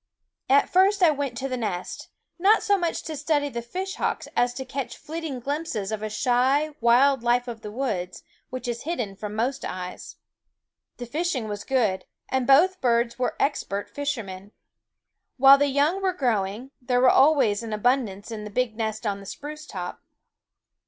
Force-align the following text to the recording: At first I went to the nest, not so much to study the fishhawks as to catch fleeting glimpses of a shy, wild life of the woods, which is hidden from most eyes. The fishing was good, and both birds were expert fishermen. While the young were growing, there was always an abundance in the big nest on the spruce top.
At 0.49 0.67
first 0.67 1.03
I 1.03 1.11
went 1.11 1.37
to 1.37 1.47
the 1.47 1.57
nest, 1.57 2.09
not 2.39 2.63
so 2.63 2.75
much 2.75 3.03
to 3.03 3.15
study 3.15 3.49
the 3.49 3.61
fishhawks 3.61 4.27
as 4.35 4.51
to 4.55 4.65
catch 4.65 4.97
fleeting 4.97 5.39
glimpses 5.39 5.91
of 5.91 6.01
a 6.01 6.09
shy, 6.09 6.73
wild 6.81 7.21
life 7.21 7.47
of 7.47 7.61
the 7.61 7.69
woods, 7.71 8.23
which 8.49 8.67
is 8.67 8.81
hidden 8.81 9.15
from 9.15 9.35
most 9.35 9.63
eyes. 9.63 10.15
The 10.97 11.05
fishing 11.05 11.47
was 11.47 11.63
good, 11.63 12.05
and 12.29 12.47
both 12.47 12.81
birds 12.81 13.19
were 13.19 13.35
expert 13.39 13.91
fishermen. 13.91 14.53
While 15.37 15.59
the 15.59 15.67
young 15.67 16.01
were 16.01 16.13
growing, 16.13 16.71
there 16.81 16.99
was 17.01 17.11
always 17.13 17.61
an 17.61 17.71
abundance 17.71 18.31
in 18.31 18.43
the 18.43 18.49
big 18.49 18.75
nest 18.75 19.05
on 19.05 19.19
the 19.19 19.27
spruce 19.27 19.67
top. 19.67 20.01